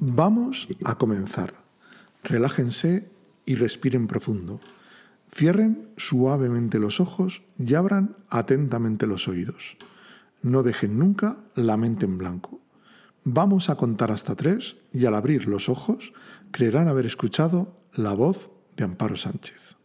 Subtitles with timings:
[0.00, 1.54] Vamos a comenzar.
[2.22, 3.10] Relájense
[3.44, 4.60] y respiren profundo.
[5.34, 9.76] Cierren suavemente los ojos y abran atentamente los oídos.
[10.40, 12.60] No dejen nunca la mente en blanco.
[13.24, 16.12] Vamos a contar hasta tres y al abrir los ojos
[16.52, 19.77] creerán haber escuchado la voz de Amparo Sánchez.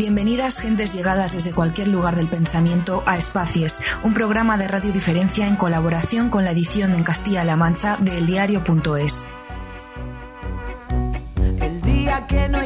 [0.00, 5.46] Bienvenidas gentes llegadas desde cualquier lugar del pensamiento a Espacies, un programa de Radio Diferencia
[5.46, 9.26] en colaboración con la edición en Castilla-La Mancha de eldiario.es.
[11.60, 12.62] El día que no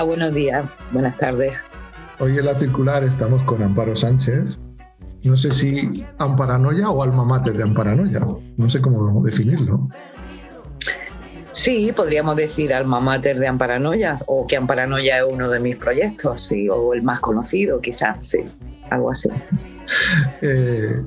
[0.00, 1.52] Hola, buenos días, buenas tardes.
[2.20, 4.58] Hoy en la circular estamos con Amparo Sánchez.
[5.24, 8.20] No sé si Amparanoia o alma mater de Amparanoia.
[8.56, 9.90] No sé cómo definirlo.
[11.52, 16.40] Sí, podríamos decir alma mater de Amparanoia o que Amparanoia es uno de mis proyectos,
[16.40, 18.38] sí, o el más conocido, quizás, sí,
[18.90, 19.28] algo así.
[20.40, 20.98] Eh,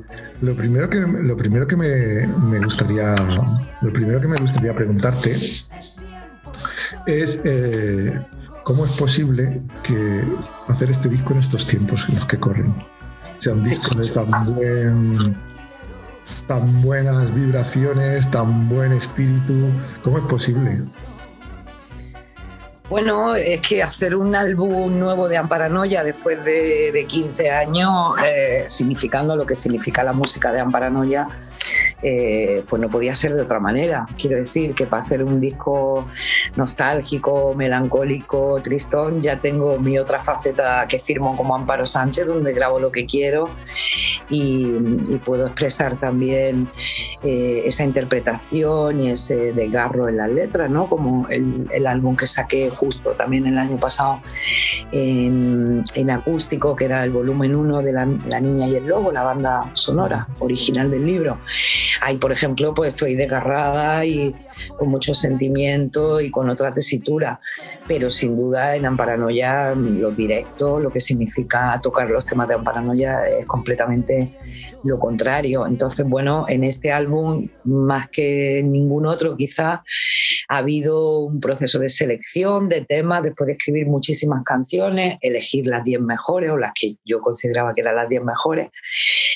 [0.42, 3.16] lo primero que, lo primero que me, me gustaría
[3.82, 5.32] lo primero que me gustaría preguntarte
[7.08, 8.20] es eh,
[8.64, 10.24] cómo es posible que
[10.68, 12.74] hacer este disco en estos tiempos en los que corren
[13.38, 15.38] sea un disco de tan buen
[16.48, 20.84] tan buenas vibraciones tan buen espíritu cómo es posible
[22.90, 28.66] Bueno, es que hacer un álbum nuevo de Amparanoia después de, de 15 años, eh,
[28.68, 31.28] significando lo que significa la música de Amparanoia,
[32.04, 34.06] eh, pues no podía ser de otra manera.
[34.18, 36.08] Quiero decir que para hacer un disco
[36.56, 42.80] nostálgico, melancólico, tristón, ya tengo mi otra faceta que firmo como Amparo Sánchez, donde grabo
[42.80, 43.50] lo que quiero
[44.30, 44.76] y,
[45.10, 46.70] y puedo expresar también
[47.24, 50.90] eh, esa interpretación y ese desgarro en las letras, ¿no?
[50.90, 54.22] Como el, el álbum que saqué justo también el año pasado
[54.92, 59.12] en, en acústico, que era el volumen 1 de la, La Niña y el Lobo,
[59.12, 61.40] la banda sonora original del libro.
[62.06, 64.36] Ahí, por ejemplo, pues estoy desgarrada y
[64.78, 67.40] con mucho sentimiento y con otra tesitura,
[67.88, 73.28] pero sin duda en Amparanoia los directos, lo que significa tocar los temas de Amparanoia
[73.28, 74.34] es completamente
[74.84, 75.66] lo contrario.
[75.66, 79.84] Entonces, bueno, en este álbum, más que ningún otro quizá,
[80.48, 85.84] ha habido un proceso de selección de temas, después de escribir muchísimas canciones, elegir las
[85.84, 88.70] 10 mejores o las que yo consideraba que eran las 10 mejores,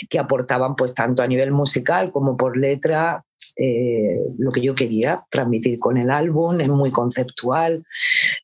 [0.09, 3.23] que aportaban pues tanto a nivel musical como por letra
[3.57, 7.83] eh, lo que yo quería transmitir con el álbum, es muy conceptual,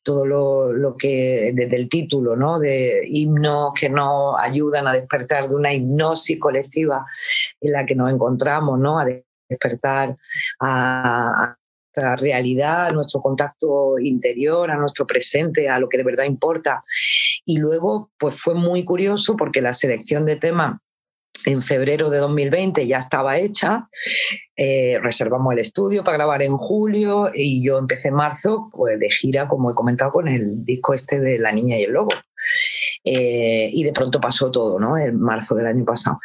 [0.02, 2.58] todo lo, lo que desde el título, ¿no?
[2.58, 7.06] de himnos que nos ayudan a despertar de una hipnosis colectiva
[7.60, 8.98] en la que nos encontramos, ¿no?
[8.98, 9.06] a
[9.48, 10.16] despertar
[10.58, 11.58] a, a
[11.94, 16.84] nuestra realidad, a nuestro contacto interior, a nuestro presente, a lo que de verdad importa.
[17.44, 20.80] Y luego, pues fue muy curioso porque la selección de temas
[21.46, 23.88] en febrero de 2020 ya estaba hecha,
[24.56, 29.10] eh, reservamos el estudio para grabar en julio y yo empecé en marzo pues, de
[29.10, 32.10] gira, como he comentado, con el disco este de La Niña y el Lobo.
[33.06, 34.96] Eh, y de pronto pasó todo, ¿no?
[34.96, 36.20] En marzo del año pasado.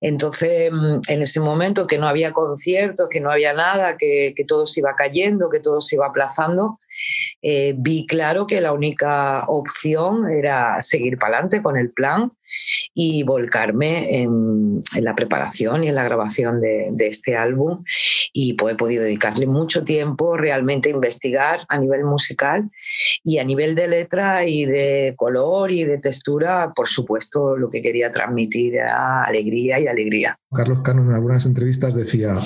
[0.00, 4.44] Entonces, mm, en ese momento que no había conciertos, que no había nada, que, que
[4.44, 6.78] todo se iba cayendo, que todo se iba aplazando,
[7.42, 12.32] eh, vi claro que la única opción era seguir para adelante con el plan
[12.94, 17.84] y volcarme en, en, la preparación y en la grabación de, de, este álbum.
[18.32, 22.70] Y pues he podido dedicarle mucho tiempo realmente a investigar a nivel musical
[23.24, 27.82] y a nivel de letra y de color y de textura, por supuesto, lo que
[27.82, 30.36] quería transmitir era alegría y alegría.
[30.50, 32.36] Carlos Cano en algunas entrevistas decía,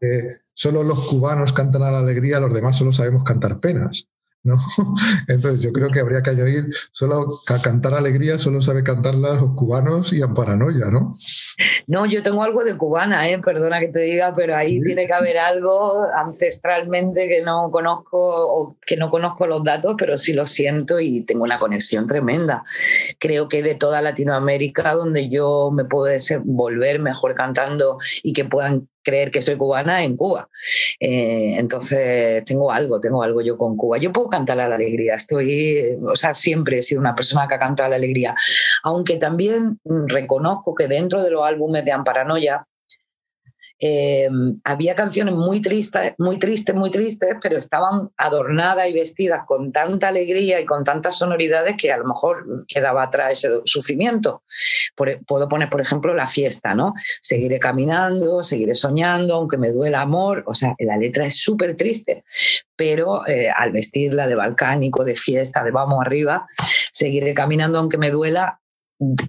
[0.00, 4.06] eh, solo los cubanos cantan a la alegría, los demás solo sabemos cantar penas.
[4.42, 4.56] ¿No?
[5.28, 9.54] Entonces yo creo que habría que añadir, solo a cantar alegría solo sabe cantarla los
[9.54, 11.12] cubanos y Amparanoia, ¿no?
[11.86, 13.38] No, yo tengo algo de cubana, ¿eh?
[13.38, 14.82] perdona que te diga, pero ahí ¿Sí?
[14.82, 20.16] tiene que haber algo ancestralmente que no conozco o que no conozco los datos, pero
[20.18, 22.64] sí lo siento y tengo una conexión tremenda.
[23.18, 26.10] Creo que de toda Latinoamérica, donde yo me puedo
[26.44, 30.48] volver mejor cantando y que puedan creer que soy cubana en Cuba.
[30.98, 33.98] Eh, entonces, tengo algo, tengo algo yo con Cuba.
[33.98, 37.54] Yo puedo cantar a la alegría, estoy, o sea, siempre he sido una persona que
[37.54, 38.34] ha cantado a la alegría,
[38.84, 42.66] aunque también reconozco que dentro de los álbumes de Amparanoia,
[43.80, 44.28] eh,
[44.64, 50.08] había canciones muy tristes, muy tristes, muy tristes, pero estaban adornadas y vestidas con tanta
[50.08, 54.42] alegría y con tantas sonoridades que a lo mejor quedaba atrás ese sufrimiento.
[55.06, 56.94] E, puedo poner, por ejemplo, la fiesta, ¿no?
[57.20, 60.44] Seguiré caminando, seguiré soñando, aunque me duela amor.
[60.46, 62.24] O sea, la letra es súper triste,
[62.76, 66.46] pero eh, al vestirla de balcánico, de fiesta, de vamos arriba,
[66.92, 68.60] seguiré caminando aunque me duela,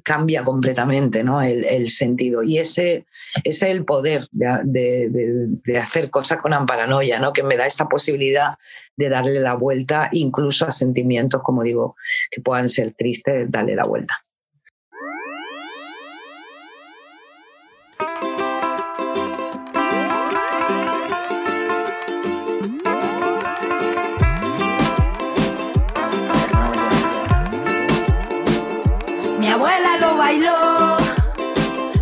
[0.03, 1.41] cambia completamente ¿no?
[1.41, 2.44] el, sentido.
[2.44, 3.06] Y ese,
[3.44, 7.33] es el poder de, hacer cosas con amparanoia, ¿no?
[7.33, 8.56] que me da esa posibilidad
[8.97, 11.95] de darle la vuelta, incluso a sentimientos, como digo,
[12.29, 14.25] que puedan ser tristes, darle la vuelta.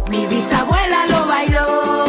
[0.09, 2.03] Mi bisabuela lo bailó,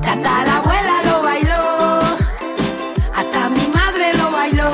[0.00, 2.00] tatarabuela lo bailó,
[3.14, 4.70] hasta mi madre lo bailó.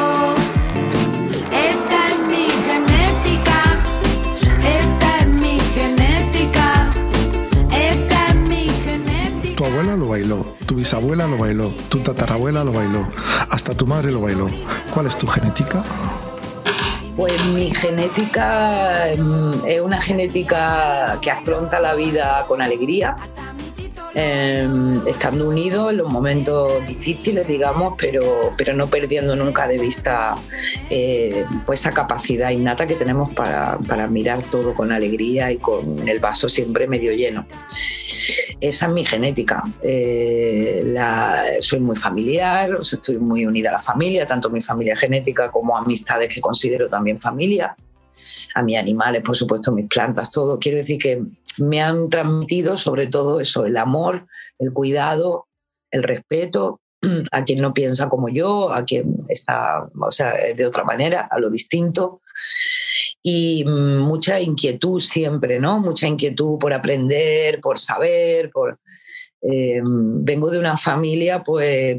[1.50, 3.58] Esta es mi genética,
[4.78, 6.92] esta es mi genética,
[7.72, 9.56] esta es mi genética.
[9.56, 13.04] Tu abuela lo bailó, tu bisabuela lo bailó, tu tatarabuela lo bailó,
[13.50, 14.48] hasta tu madre lo bailó.
[14.94, 15.82] ¿Cuál es tu genética?
[17.20, 23.14] Pues mi genética mm, es una genética que afronta la vida con alegría,
[24.14, 30.34] em, estando unidos en los momentos difíciles, digamos, pero, pero no perdiendo nunca de vista
[30.88, 36.08] eh, pues esa capacidad innata que tenemos para, para mirar todo con alegría y con
[36.08, 37.44] el vaso siempre medio lleno
[38.60, 39.62] esa es mi genética.
[39.82, 40.94] Eh,
[41.60, 46.34] soy muy familiar, estoy muy unida a la familia, tanto mi familia genética como amistades
[46.34, 47.74] que considero también familia.
[48.54, 50.58] A mis animales, por supuesto, mis plantas, todo.
[50.58, 51.22] Quiero decir que
[51.58, 54.26] me han transmitido sobre todo eso, el amor,
[54.58, 55.46] el cuidado,
[55.90, 56.80] el respeto
[57.32, 61.38] a quien no piensa como yo, a quien está, o sea, de otra manera, a
[61.38, 62.20] lo distinto
[63.22, 65.78] y mm, mucha inquietud siempre, ¿no?
[65.78, 68.78] Mucha inquietud por aprender, por saber, por...
[69.42, 71.96] Eh, vengo de una familia, pues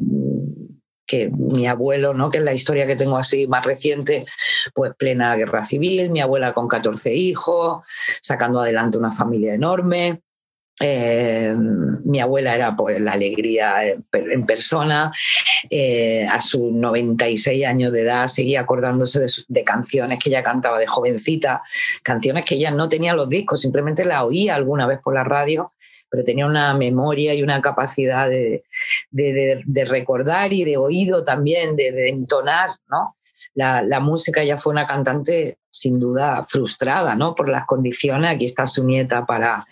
[1.12, 2.30] que mi abuelo, ¿no?
[2.30, 4.26] que es la historia que tengo así más reciente,
[4.74, 7.82] pues plena guerra civil, mi abuela con 14 hijos,
[8.22, 10.22] sacando adelante una familia enorme.
[10.82, 11.54] Eh,
[12.04, 15.12] mi abuela era pues, la alegría en persona.
[15.70, 20.88] Eh, a sus 96 años de edad seguía acordándose de, canciones que ella cantaba de
[20.88, 21.62] jovencita,
[22.04, 25.74] canciones que ella no tenía los discos, simplemente la oía alguna vez por la radio,
[26.10, 28.64] pero tenía una memoria y una capacidad de,
[29.88, 32.72] recordar y de oído también, de, entonar.
[33.54, 37.34] La, la, música, ella fue una cantante sin duda frustrada ¿no?
[37.34, 38.36] por las condiciones.
[38.36, 39.66] Aquí está su nieta para,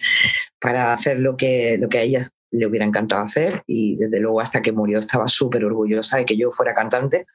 [0.59, 4.41] para hacer lo que, lo que a ella le hubiera encantado hacer y desde luego
[4.41, 7.27] hasta que murió estaba súper orgullosa de que yo fuera cantante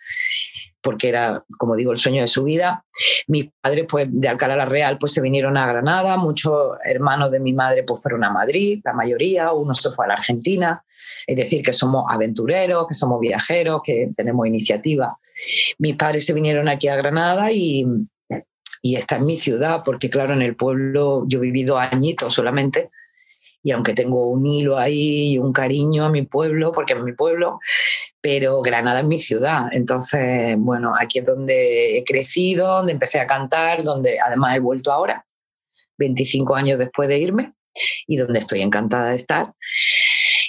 [0.85, 2.85] porque era, como digo, el sueño de su vida.
[3.27, 6.19] Mis padres, pues, de Alcalá la Real, pues se vinieron a Granada.
[6.19, 9.51] Muchos hermanos de mi madre, pues, fueron a Madrid, la mayoría.
[9.53, 10.85] Uno se fue a la Argentina.
[11.27, 15.19] Es decir, que somos aventureros, que somos viajeros, que tenemos iniciativa.
[15.79, 17.87] Mis padres se vinieron aquí a Granada y,
[18.84, 22.91] y esta es mi ciudad, porque claro, en el pueblo yo he vivido añitos solamente,
[23.62, 27.14] y aunque tengo un hilo ahí y un cariño a mi pueblo, porque es mi
[27.14, 27.60] pueblo,
[28.20, 29.69] pero Granada es mi ciudad.
[29.72, 34.93] Entonces, bueno, aquí es donde he crecido, donde empecé a cantar, donde además he vuelto
[34.93, 35.24] ahora,
[35.96, 37.55] 25 años después de irme,
[38.06, 39.55] y donde estoy encantada de estar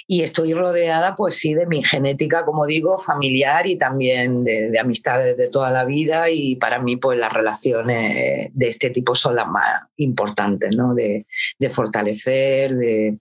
[0.08, 5.36] y estoy rodeada, pues sí, de mi genética, como digo, familiar y también de, amistades
[5.36, 9.48] de toda la vida y para mí, pues las relaciones de este tipo son las
[9.48, 10.94] más importantes, ¿no?
[10.94, 11.26] De,
[11.70, 13.18] fortalecer, de,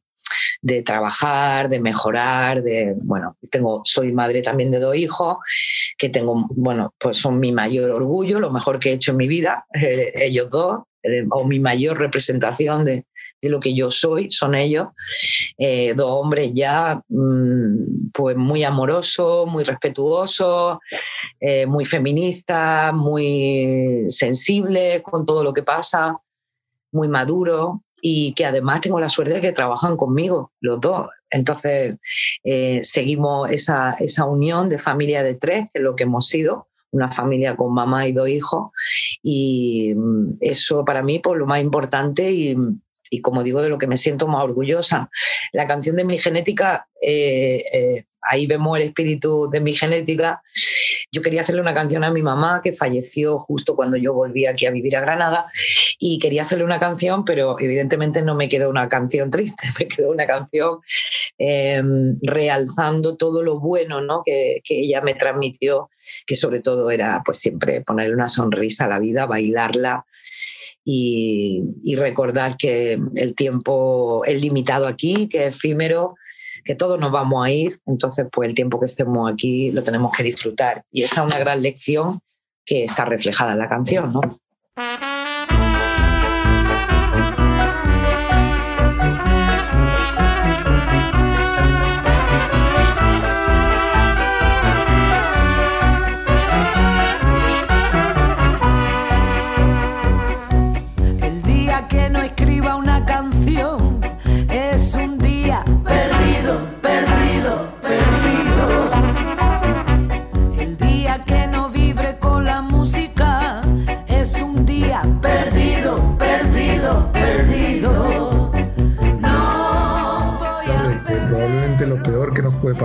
[0.62, 5.38] de trabajar, de mejorar, de, bueno, tengo, soy madre también de dos hijos,
[5.98, 9.28] que tengo, bueno, pues son mi mayor orgullo, lo mejor que he hecho en mi
[9.28, 13.06] vida, eh, ellos dos, eh, o mi mayor representación de,
[13.46, 14.88] de lo que yo soy, son ellos,
[15.58, 20.80] eh, dos hombres ya mm, pues muy amorosos, muy respetuosos,
[21.40, 26.18] eh, muy feministas, muy sensibles con todo lo que pasa,
[26.92, 31.08] muy maduros y que además tengo la suerte de que trabajan conmigo los dos.
[31.30, 31.98] Entonces
[32.44, 36.68] eh, seguimos esa, esa unión de familia de tres, que es lo que hemos sido,
[36.96, 38.72] una familia con mamá y dos hijos.
[39.22, 42.58] Y mm, eso para mí, pues lo más importante y,
[43.16, 45.10] y como digo, de lo que me siento más orgullosa.
[45.54, 50.44] La canción de mi genética, eh, eh, ahí vemos el espíritu de mi genética.
[51.12, 54.66] Yo quería hacerle una canción a mi mamá que falleció justo cuando yo volví aquí
[54.66, 55.50] a vivir a Granada
[55.98, 60.12] y quería hacerle una canción, pero evidentemente no me quedó una canción triste, me quedó
[60.12, 60.80] una canción
[61.38, 64.24] em, realzando todo lo bueno ¿no?
[64.26, 65.90] que, que, ella me transmitió,
[66.28, 70.06] que sobre todo era pues siempre ponerle una sonrisa a la vida, bailarla.
[70.88, 76.16] Y, recordar que el tiempo es limitado aquí, que es efímero,
[76.64, 80.12] que todos nos vamos a ir, entonces pues el tiempo que estemos aquí lo tenemos
[80.16, 80.84] que disfrutar.
[80.92, 82.20] Y esa es una gran lección
[82.66, 84.40] que está reflejada en la canción, ¿no?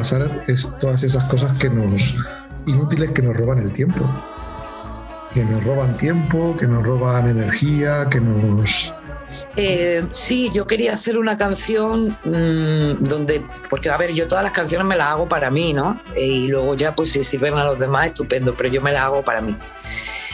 [0.00, 2.16] Pasar es todas esas cosas que nos
[2.66, 4.02] inútiles que nos roban el tiempo.
[5.34, 8.94] Que nos roban tiempo, que nos roban energía, que nos
[9.56, 14.52] eh, sí, yo quería hacer una canción mmm, donde, porque a ver, yo todas las
[14.52, 16.00] canciones me las hago para mí, ¿no?
[16.16, 19.22] y luego ya, pues si sirven a los demás, estupendo, pero yo me las hago
[19.22, 19.56] para mí.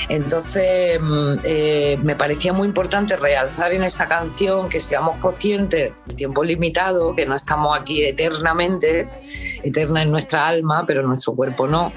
[0.08, 6.16] Entonces, mm, eh, me parecía muy importante realzar en esa canción que seamos conscientes del
[6.16, 9.08] tiempo limitado, que no estamos aquí eternamente,
[9.64, 11.92] eterna en nuestra alma, pero nuestro cuerpo no.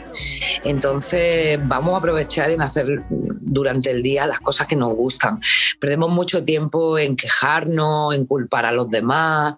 [0.64, 5.40] Entonces, vamos a aprovechar en hacer durante el día las cosas que nos gustan.
[5.80, 9.56] Perdemos mucho tiempo en quejarnos, en culpar a los demás,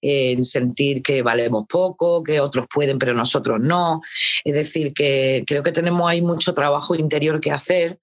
[0.00, 4.02] en sentir que valemos poco, que otros pueden pero nosotros no.
[4.44, 7.98] Es decir, que creo que tenemos ahí mucho trabajo interior que hacer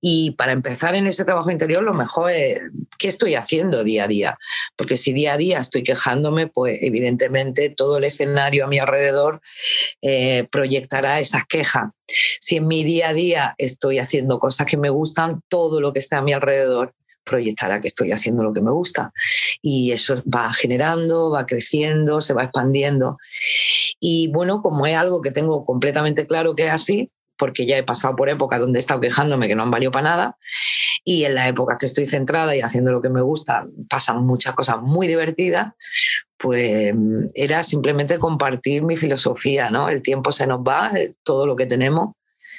[0.00, 2.60] y para empezar en ese trabajo interior, lo mejor es
[2.98, 4.38] qué estoy haciendo día a día.
[4.76, 9.40] Porque si día a día estoy quejándome, pues evidentemente todo el escenario a mi alrededor
[10.02, 11.90] eh, proyectará esas quejas.
[12.40, 16.00] Si en mi día a día estoy haciendo cosas que me gustan, todo lo que
[16.00, 16.94] está a mi alrededor
[17.30, 19.12] proyectará que estoy haciendo lo que me gusta.
[19.62, 23.18] Y eso va generando, va creciendo, se va expandiendo.
[24.00, 27.82] Y bueno, como es algo que tengo completamente claro que es así, porque ya he
[27.82, 30.38] pasado por épocas donde he estado quejándome que no han valido para nada,
[31.04, 34.54] y en las épocas que estoy centrada y haciendo lo que me gusta, pasan muchas
[34.54, 35.72] cosas muy divertidas,
[36.36, 36.94] pues
[37.34, 39.88] era simplemente compartir mi filosofía, ¿no?
[39.88, 40.90] El tiempo se nos va,
[41.22, 42.14] todo lo que tenemos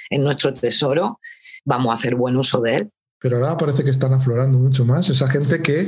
[0.09, 1.19] es nuestro tesoro,
[1.65, 2.91] vamos a hacer buen uso de él.
[3.21, 5.87] Pero ahora parece que están aflorando mucho más esa gente que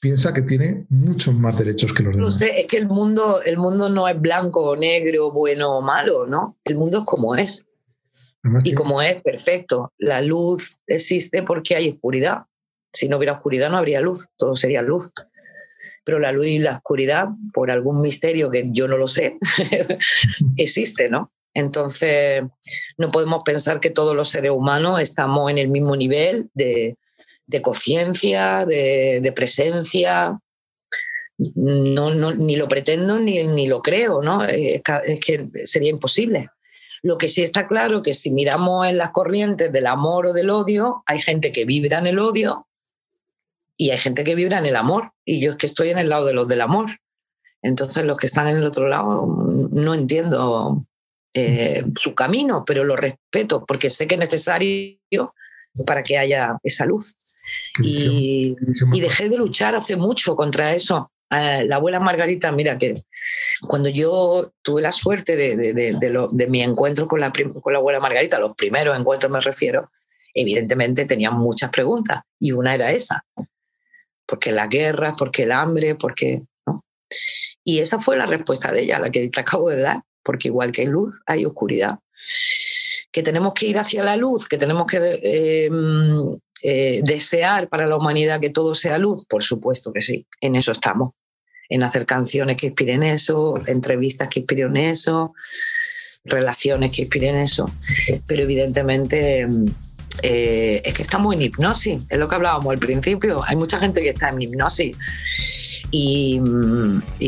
[0.00, 2.24] piensa que tiene muchos más derechos que los demás.
[2.24, 5.80] No sé, es que el mundo, el mundo no es blanco o negro, bueno o
[5.80, 6.58] malo, ¿no?
[6.64, 7.66] El mundo es como es.
[8.64, 9.92] y como es, perfecto.
[9.98, 12.46] La luz existe porque hay oscuridad.
[12.92, 15.12] Si no hubiera oscuridad no habría luz, todo sería luz.
[16.04, 19.36] Pero la luz y la oscuridad, por algún misterio que yo no lo sé,
[20.56, 21.32] existe, ¿no?
[21.54, 22.42] Entonces,
[22.96, 26.96] no podemos pensar que todos los seres humanos estamos en el mismo nivel de,
[27.46, 30.38] de conciencia, de, presencia.
[31.38, 34.44] No, no, ni lo pretendo ni, ni lo creo, ¿no?
[34.44, 36.48] Es que sería imposible.
[37.02, 40.50] Lo que sí está claro que si miramos en las corrientes del amor o del
[40.50, 42.68] odio, hay gente que vibra en el odio
[43.76, 45.12] y hay gente que vibra en el amor.
[45.24, 46.90] Y yo es que estoy en el lado de los del amor.
[47.60, 50.84] Entonces los que están en el otro lado no entiendo
[51.34, 54.98] eh, su camino, pero lo respeto porque sé que es necesario
[55.86, 57.14] para que haya esa luz.
[57.82, 58.54] Y,
[58.92, 61.10] y, dejé de luchar hace mucho contra eso.
[61.30, 62.92] Eh, la abuela Margarita, mira que
[63.66, 67.72] cuando yo tuve la suerte de, de, de, lo, de mi encuentro con la, con
[67.72, 69.90] la abuela Margarita, los primeros encuentros me refiero,
[70.34, 73.24] evidentemente tenía muchas preguntas y una era esa.
[74.26, 75.14] ¿Por qué la guerra?
[75.14, 75.94] ¿Por qué el hambre?
[75.94, 76.42] ¿Por qué?
[76.66, 76.84] ¿no?
[77.64, 80.72] Y esa fue la respuesta de ella, la que te acabo de dar porque igual
[80.72, 81.98] que hay luz, hay oscuridad.
[83.10, 85.70] Que tenemos que ir hacia la luz, que tenemos que eh,
[86.62, 90.72] eh, desear para la humanidad que todo sea luz, por supuesto que sí, en eso
[90.72, 91.12] estamos,
[91.68, 95.34] en hacer canciones que inspiren eso, entrevistas que inspiren eso,
[96.24, 97.70] relaciones que inspiren eso,
[98.26, 99.46] pero evidentemente
[100.22, 104.00] eh, es que estamos en hipnosis, es lo que hablábamos al principio, hay mucha gente
[104.00, 104.96] que está en hipnosis
[105.90, 106.40] y,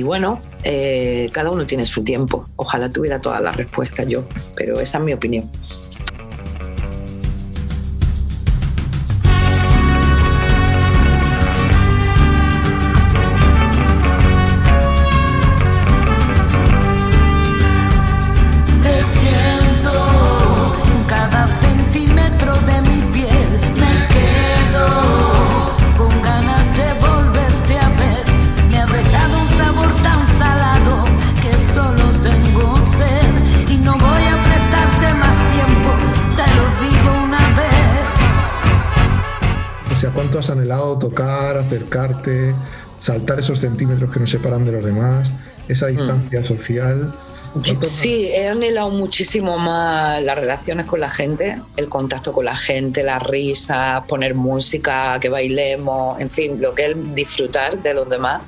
[0.03, 2.49] bueno, eh, cada uno tiene su tiempo.
[2.57, 4.25] Ojalá tuviera todas las respuestas yo,
[4.57, 5.51] pero esa es mi opinión.
[43.05, 45.31] Saltar esos centímetros que nos separan de los demás,
[45.69, 45.91] esa mm.
[45.91, 47.15] distancia social?
[47.83, 53.03] Sí, he anhelado muchísimo más las relaciones con la gente, el contacto con la gente,
[53.03, 58.43] la risa, poner música, que bailemos, en fin, lo que es disfrutar de los demás.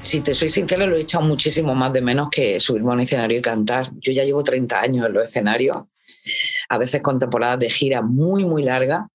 [0.00, 3.00] Si te soy sincera, lo he echado muchísimo más de menos que subirme a un
[3.00, 3.90] escenario y cantar.
[3.98, 5.76] Yo ya llevo 30 años en los escenarios,
[6.70, 9.06] a veces con temporadas de gira muy, muy largas.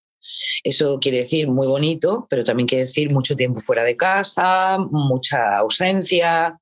[0.63, 5.57] Eso quiere decir muy bonito, pero también quiere decir mucho tiempo fuera de casa, mucha
[5.57, 6.59] ausencia,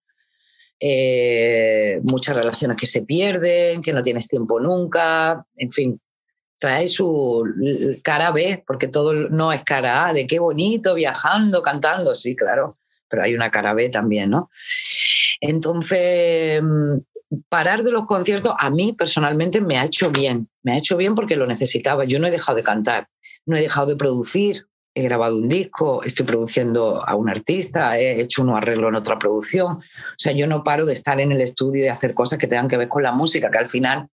[0.80, 6.02] eh, muchas relaciones que se pierden, que no tienes tiempo nunca, en fin,
[6.58, 7.44] trae su
[8.04, 12.72] cara B, porque todo no es cara A, de qué bonito, viajando, cantando, sí, claro,
[13.10, 14.50] pero hay una cara B también, ¿no?
[15.42, 16.62] Entonces,
[17.48, 21.16] parar de los conciertos a mí personalmente me ha hecho bien, me ha hecho bien
[21.16, 22.04] porque lo necesitaba.
[22.04, 23.08] Yo no he dejado de cantar,
[23.50, 28.22] no he dejado de producir, he grabado un disco, estoy produciendo a un artista, he
[28.22, 29.78] hecho un arreglo en otra producción.
[29.78, 29.84] O
[30.18, 32.68] sea, yo no paro de estar en el estudio y de hacer cosas que tengan
[32.68, 34.08] que ver con la música, que al final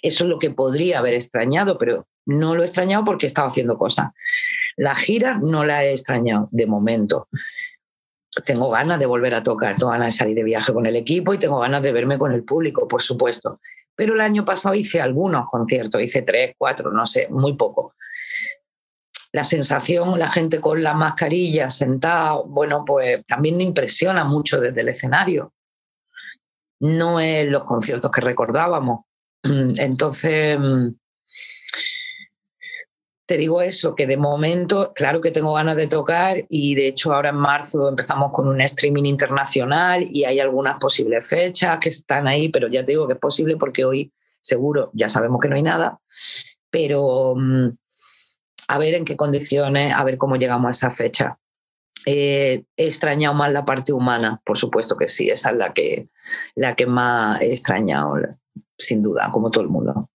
[0.00, 3.76] eso es lo que podría haber extrañado, pero no lo he extrañado porque estaba haciendo
[3.76, 4.12] cosas.
[4.76, 7.28] La gira no la he extrañado de momento.
[8.46, 11.34] Tengo ganas de volver a tocar, tengo ganas de salir de viaje con el equipo
[11.34, 13.60] y tengo ganas de verme con el público, por supuesto.
[13.94, 17.94] Pero el año pasado hice algunos conciertos, hice tres, cuatro, no sé, muy poco
[19.32, 24.82] la sensación, la gente con la mascarilla sentada, bueno, pues también me impresiona mucho desde
[24.82, 25.54] el escenario.
[26.80, 29.06] No es los conciertos que recordábamos.
[29.42, 30.58] Entonces,
[33.24, 37.14] te digo eso, que de momento, claro que tengo ganas de tocar y de hecho
[37.14, 42.28] ahora en marzo empezamos con un streaming internacional y hay algunas posibles fechas que están
[42.28, 45.56] ahí, pero ya te digo que es posible porque hoy seguro ya sabemos que no
[45.56, 45.98] hay nada,
[46.68, 47.68] pero mm,
[48.68, 51.38] a ver en qué condiciones, a ver cómo llegamos a esa fecha.
[52.06, 56.08] Eh, he extrañado más la parte humana, por supuesto que sí, esa es la que,
[56.54, 58.14] la que más he extrañado,
[58.78, 60.08] sin duda, como todo el mundo.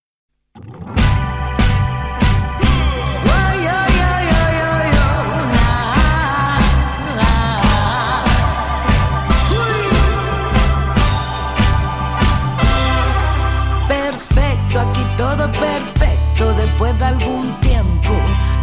[13.88, 17.66] Perfecto, aquí todo perfecto después de algún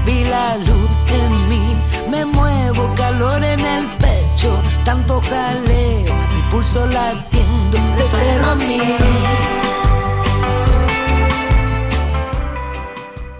[0.04, 1.76] vi la luz en mí,
[2.10, 8.80] me muevo, calor en el pecho, tanto jaleo, mi pulso latiendo de cero a mí.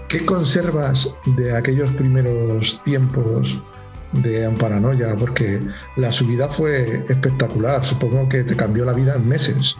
[0.07, 3.59] ¿Qué conservas de aquellos primeros tiempos
[4.13, 5.15] de Amparanoia?
[5.17, 5.61] Porque
[5.97, 9.77] la subida fue espectacular, supongo que te cambió la vida en meses,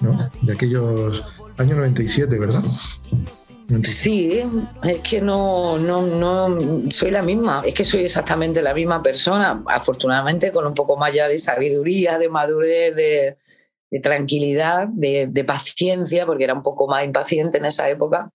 [0.00, 0.30] ¿no?
[0.42, 2.62] De aquellos años 97, ¿verdad?
[3.82, 4.42] Sí,
[4.82, 9.62] es que no, no, no soy la misma, es que soy exactamente la misma persona,
[9.66, 13.36] afortunadamente con un poco más ya de sabiduría, de madurez, de,
[14.00, 18.30] tranquilidad, de, paciencia, porque era un poco más impaciente en esa época.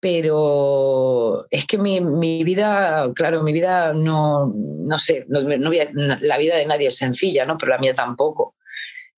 [0.00, 2.00] Pero es que mi,
[2.44, 7.58] vida, claro, mi vida no, no sé, la vida de nadie es sencilla, ¿no?
[7.58, 8.54] pero la mía tampoco.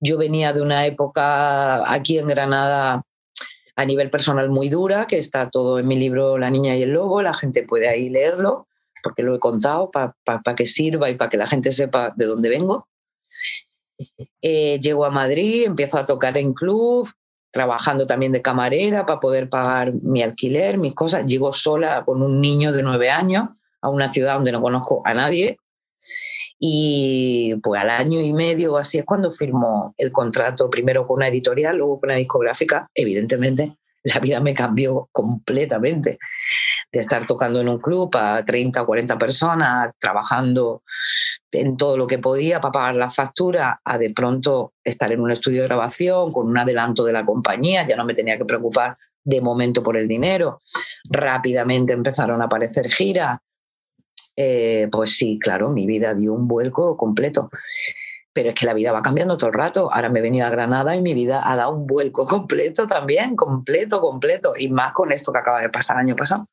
[0.00, 3.04] Yo venía de una época aquí en Granada
[3.76, 6.90] a nivel personal muy dura, que está todo en mi libro La niña y el
[6.90, 8.68] lobo, la gente puede ahí leerlo,
[9.02, 12.48] porque lo he contado para que sirva y para que la gente sepa de dónde
[12.48, 12.88] vengo.
[14.42, 17.08] Eh, llego a Madrid, empiezo a tocar en club,
[17.50, 21.24] trabajando también de camarera para poder pagar mi alquiler, mis cosas.
[21.26, 23.48] Llego sola con un niño de nueve años
[23.80, 25.58] a una ciudad donde no conozco a nadie
[26.66, 31.28] y pues al año y medio así es cuando firmó el contrato, primero con una
[31.28, 32.88] editorial, luego con una discográfica.
[32.94, 36.16] Evidentemente, la vida me cambió completamente.
[36.90, 40.82] De estar tocando en un club a 30 o 40 personas, trabajando
[41.52, 45.30] en todo lo que podía para pagar la factura, a de pronto estar en un
[45.30, 48.96] estudio de grabación con un adelanto de la compañía, ya no me tenía que preocupar
[49.22, 50.62] de momento por el dinero.
[51.10, 53.38] Rápidamente empezaron a aparecer giras,
[54.36, 57.50] eh, pues sí, claro, mi vida dio un vuelco completo.
[58.32, 59.92] Pero es que la vida va cambiando todo el rato.
[59.92, 63.36] Ahora me he venido a Granada y mi vida ha dado un vuelco completo también,
[63.36, 64.54] completo, completo.
[64.58, 66.46] Y más con esto que acaba de pasar el año pasado.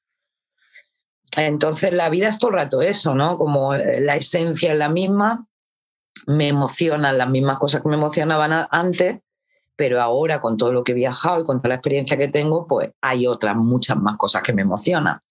[1.37, 3.37] Entonces la vida es todo el rato eso, ¿no?
[3.37, 5.47] Como eh, la esencia es la misma,
[6.27, 9.19] me emocionan las mismas cosas que me emocionaban antes,
[9.77, 12.67] pero ahora con todo lo que he viajado y con toda la experiencia que tengo,
[12.67, 15.21] pues hay otras muchas más cosas que me emocionan.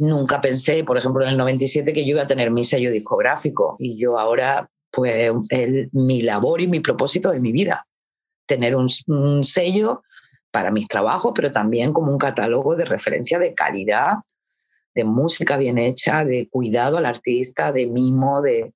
[0.00, 3.76] Nunca pensé, por ejemplo, en el 97 que yo iba a tener mi sello discográfico
[3.78, 5.30] y yo ahora, pues
[5.92, 7.86] mi labor y mi propósito de mi vida,
[8.46, 8.88] tener un,
[9.44, 10.02] sello
[10.50, 14.14] para mis trabajos, pero también como un catálogo de referencia de calidad,
[14.94, 18.72] de música bien hecha, de cuidado al artista, de mimo, de,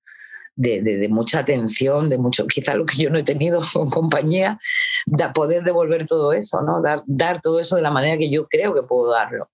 [0.57, 4.61] de, mucha atención, de mucho, quizá lo que yo no he tenido con compañía,
[5.07, 6.83] de poder devolver todo eso, ¿no?
[6.83, 9.49] Dar, dar todo eso de la manera que yo creo que puedo darlo.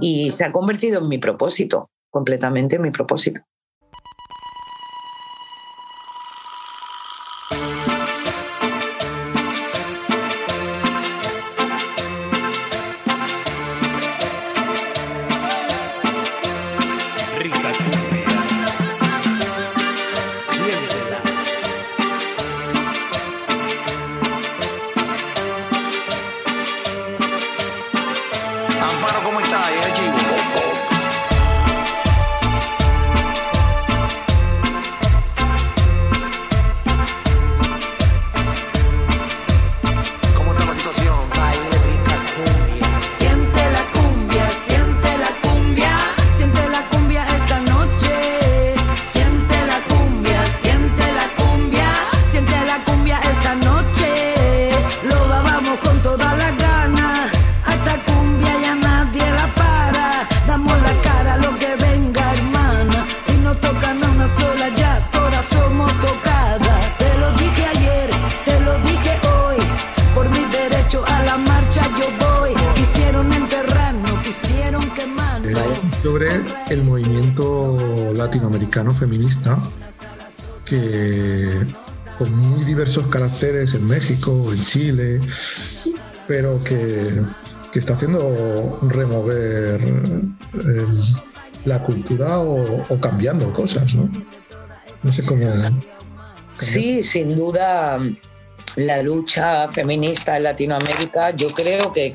[0.00, 3.40] Y se ha convertido en mi propósito, completamente en mi propósito.
[78.94, 79.58] Feminista
[80.64, 81.66] que
[82.18, 85.20] con muy diversos caracteres en México, en Chile,
[86.26, 87.22] pero que,
[87.74, 89.80] está haciendo remover
[91.64, 94.08] la cultura o, cambiando cosas, ¿no?
[95.02, 95.52] No sé cómo.
[96.58, 97.98] Sí, sin duda
[98.76, 102.14] la lucha feminista en Latinoamérica yo creo que,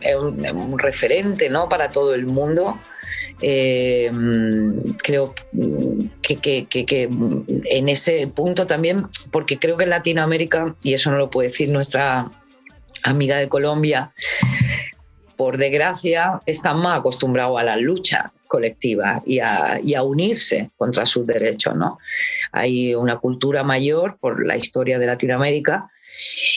[0.00, 1.68] es un, un, referente ¿no?
[1.68, 2.78] para todo el mundo
[3.42, 4.10] eh,
[4.98, 5.34] creo
[6.22, 7.08] que, que,
[7.64, 11.68] en ese punto también, porque creo que en Latinoamérica, y eso no lo puede decir
[11.70, 12.30] nuestra
[13.02, 14.12] amiga de Colombia,
[15.36, 21.06] por desgracia, están más acostumbrados a la lucha colectiva y a, y a, unirse contra
[21.06, 21.74] sus derechos.
[21.76, 21.98] ¿no?
[22.52, 25.90] Hay una cultura mayor por la historia de Latinoamérica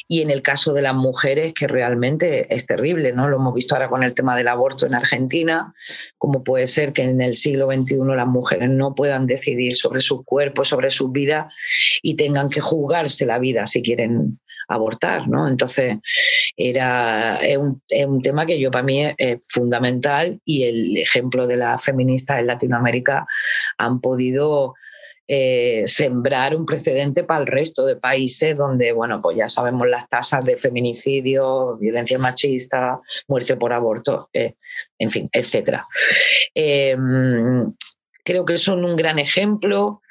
[0.07, 3.29] y en el caso de las mujeres, que realmente es terrible, ¿no?
[3.29, 5.73] Lo hemos visto ahora con el tema del aborto en Argentina,
[6.17, 10.23] como puede ser que en el siglo XXI las mujeres no puedan decidir sobre su
[10.23, 11.51] cuerpo, sobre su vida
[12.01, 15.47] y tengan que jugarse la vida si quieren abortar, ¿no?
[15.47, 15.97] Entonces,
[16.55, 21.57] era, es un, un, tema que yo para mí es, fundamental y el ejemplo de
[21.57, 23.25] las feministas en Latinoamérica
[23.77, 24.75] han podido
[25.35, 30.07] eh, sembrar un precedente para el resto de países donde, bueno, pues ya sabemos las
[30.07, 34.53] tasas de feminicidio, violencia machista, muerte por aborto, eh,
[34.99, 35.79] en fin, etc.
[36.53, 37.73] Em,
[38.23, 40.03] creo que son un gran ejemplo.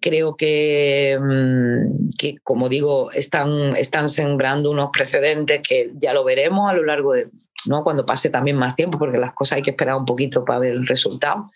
[0.00, 6.68] Creo que, mm, que, como digo, están, están sembrando unos precedentes que ya lo veremos
[6.68, 7.28] a lo largo de,
[7.66, 7.84] ¿no?
[7.84, 10.72] cuando pase también más tiempo, porque las cosas hay que esperar un poquito para ver
[10.72, 11.52] el resultado.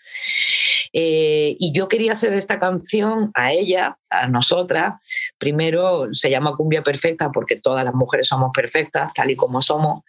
[0.92, 4.94] Eh, y yo quería hacer esta canción a ella, a nosotras.
[5.38, 10.00] Primero se llama Cumbia Perfecta porque todas las mujeres somos perfectas, tal y como somos,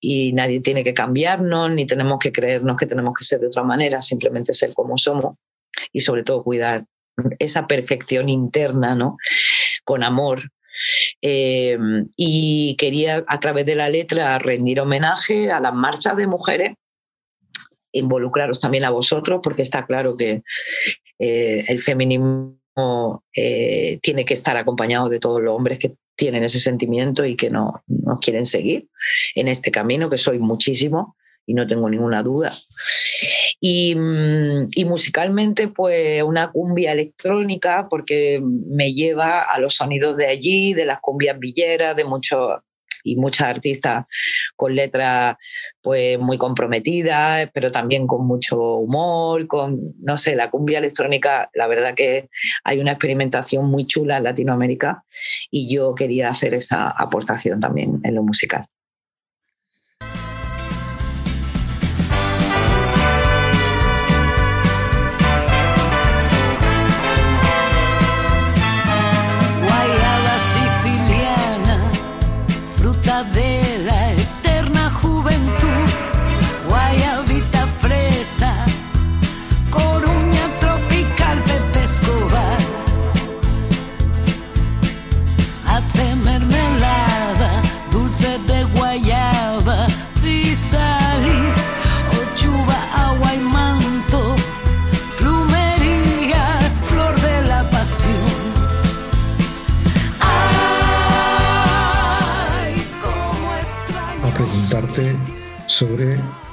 [0.00, 3.62] y nadie tiene que cambiarnos, ni tenemos que creernos que tenemos que ser de otra
[3.62, 5.34] manera, simplemente ser como somos
[5.92, 6.84] y sobre todo cuidar
[7.38, 9.16] esa perfección interna, ¿no?
[9.84, 10.50] Con amor,
[11.20, 11.78] eh,
[12.16, 16.74] y quería a través de la letra rendir homenaje a las marchas de mujeres
[17.92, 20.42] involucraros también a vosotros, porque está claro que
[21.18, 22.56] eh, el feminismo
[23.36, 27.50] eh, tiene que estar acompañado de todos los hombres que tienen ese sentimiento y que
[27.50, 27.82] no,
[28.20, 28.88] quieren seguir
[29.34, 32.52] en este camino, que soy muchísimo y no tengo ninguna duda.
[33.58, 40.26] Y, mm, y, musicalmente, pues una cumbia electrónica, porque me lleva a los sonidos de
[40.26, 42.60] allí, de las cumbias villeras, de muchos
[43.04, 44.06] y muchas artistas
[44.56, 45.36] con letras
[45.82, 51.66] pues muy comprometidas, pero también con mucho humor, con, no sé, la cumbia electrónica, la
[51.66, 52.28] verdad que
[52.64, 55.04] hay una experimentación muy chula en Latinoamérica
[55.50, 58.66] y yo quería hacer esa aportación también en lo musical.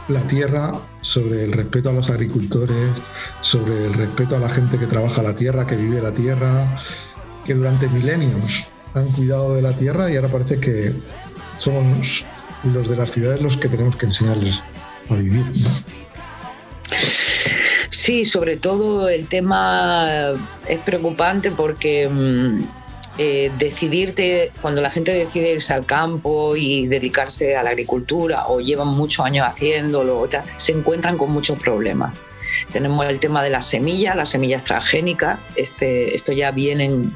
[0.07, 2.91] La tierra, sobre el respeto a los agricultores,
[3.41, 6.77] sobre el respeto a la gente que trabaja la tierra, que vive la tierra,
[7.45, 10.91] que durante milenios han cuidado de la tierra y ahora parece que
[11.57, 12.25] somos
[12.63, 14.63] los de las ciudades los que tenemos que enseñarles
[15.09, 15.45] a vivir.
[17.89, 20.31] Sí, sobre todo el tema
[20.67, 22.63] es preocupante porque mm,
[23.17, 28.59] eh, decidirte, cuando la gente decide irse al campo y dedicarse a la agricultura o
[28.59, 32.15] llevan muchos años haciéndolo, se encuentran con muchos problemas.
[32.71, 35.39] Tenemos el tema de las semillas, las semillas transgénicas.
[35.55, 37.13] Este, esto ya vienen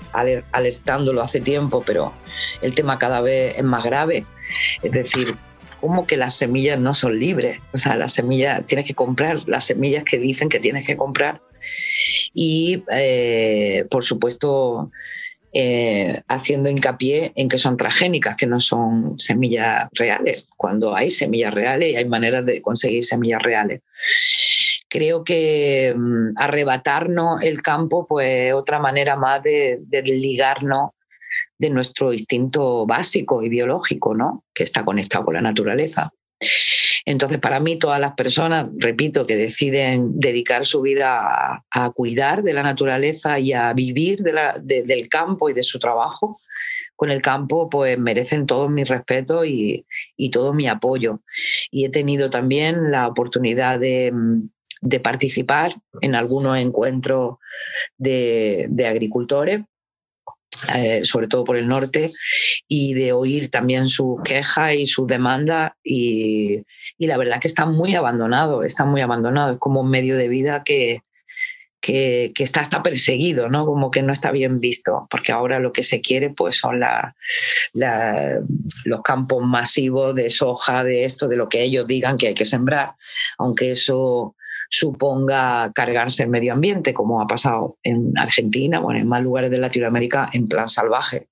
[0.52, 2.14] alertándolo hace tiempo, pero
[2.62, 4.26] el tema cada vez es más grave.
[4.82, 5.28] Es decir,
[5.80, 7.60] ¿cómo que las semillas no son libres?
[7.74, 11.42] O sea, las semillas tienes que comprar las semillas que dicen que tienes que comprar.
[12.34, 14.92] Y, eh, por supuesto,
[15.54, 21.54] eh, haciendo hincapié en que son transgénicas, que no son semillas reales, cuando hay semillas
[21.54, 23.82] reales y hay maneras de conseguir semillas reales.
[24.90, 30.92] Creo que mm, arrebatarnos el campo, pues otra manera más de, de ligarnos
[31.58, 34.44] de nuestro instinto básico y biológico, ¿no?
[34.54, 36.12] que está conectado con la naturaleza.
[37.06, 42.54] Entonces, para mí, todas las personas, repito, que deciden dedicar su vida a, cuidar de
[42.54, 46.36] la naturaleza y a vivir del campo y de su trabajo
[46.96, 49.86] con el campo, pues merecen todo mi respeto y,
[50.32, 51.22] todo mi apoyo.
[51.72, 54.14] Y he tenido también la oportunidad de,
[55.04, 57.38] participar en algunos encuentros
[57.98, 59.62] de agricultores
[60.76, 62.12] eh, sobre todo por el norte,
[62.68, 66.64] y de oír también su queja y su demanda Y,
[66.98, 69.54] y, la verdad que está muy abandonado, está muy abandonado.
[69.54, 71.02] Es como un medio de vida que,
[71.82, 73.66] que, que, está hasta perseguido, ¿no?
[73.66, 77.16] Como que no está bien visto, porque ahora lo que se quiere pues son la,
[78.86, 82.46] los campos masivos de soja, de esto, de lo que ellos digan que hay que
[82.46, 82.94] sembrar,
[83.38, 84.36] aunque eso
[84.72, 89.58] suponga cargarse el medio ambiente, como ha pasado en Argentina, o en más lugares de
[89.58, 91.28] Latinoamérica, en plan salvaje.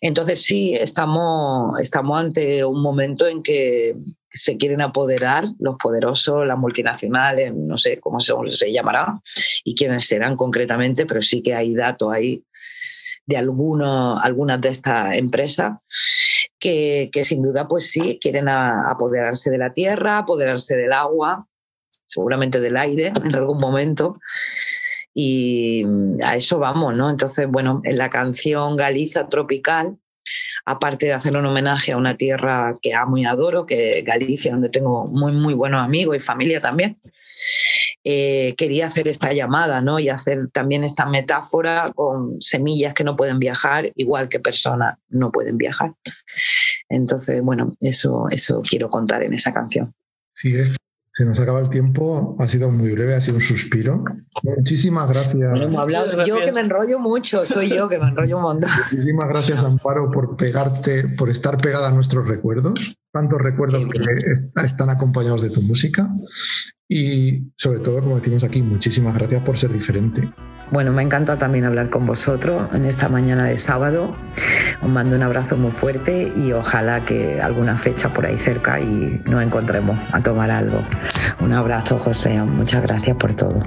[0.00, 3.96] Entonces sí, estamos, estamos ante un momento en que
[4.30, 9.20] se quieren apoderar los poderosos, las multinacionales, no sé cómo se, se llamará
[9.64, 12.44] y quiénes serán concretamente, pero sí que hay datos ahí
[13.26, 15.78] de algunos, algunas de estas empresas
[16.58, 21.46] que, sin duda pues sí quieren apoderarse de la tierra, apoderarse del agua
[22.14, 24.18] seguramente del aire en algún momento.
[25.12, 25.84] Y
[26.24, 27.10] a eso vamos, ¿no?
[27.10, 29.96] Entonces, bueno, en la canción Galiza Tropical,
[30.64, 34.52] aparte de hacer un homenaje a una tierra que amo y adoro, que es Galicia,
[34.52, 36.98] donde tengo muy, muy buenos amigos y familia también,
[38.02, 39.98] eh, quería hacer esta llamada, ¿no?
[39.98, 45.30] Y hacer también esta metáfora con semillas que no pueden viajar, igual que personas no
[45.30, 45.92] pueden viajar.
[46.88, 49.94] Entonces, bueno, eso, eso quiero contar en esa canción.
[50.32, 50.54] Sí,
[51.16, 54.02] se nos acaba el tiempo, ha sido muy breve, ha sido un suspiro.
[54.42, 55.48] Muchísimas gracias.
[55.78, 58.68] hablado, yo que me enrollo mucho, soy yo que me enrollo un montón.
[58.76, 64.00] Muchísimas gracias, Amparo, por pegarte, por estar pegada a nuestros recuerdos, tantos recuerdos que
[64.64, 66.08] están acompañados de tu música.
[66.88, 70.28] Y sobre todo, como decimos aquí, muchísimas gracias por ser diferente.
[70.70, 74.14] Bueno, me encanta también hablar con vosotros en esta mañana de sábado.
[74.82, 79.22] Os mando un abrazo muy fuerte y ojalá que alguna fecha por ahí cerca y
[79.26, 80.80] nos encontremos a tomar algo.
[81.40, 82.38] Un abrazo, José.
[82.40, 83.62] Muchas gracias por todo.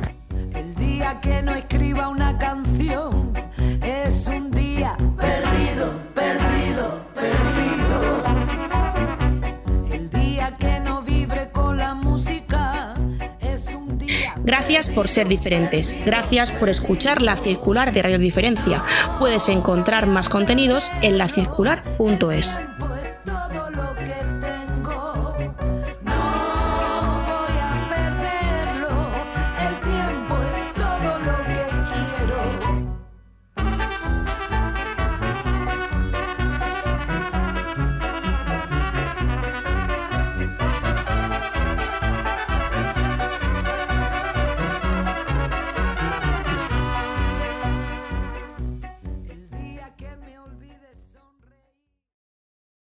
[14.47, 15.99] Gracias por ser diferentes.
[16.05, 18.81] Gracias por escuchar La Circular de Radio Diferencia.
[19.19, 22.61] Puedes encontrar más contenidos en lacircular.es.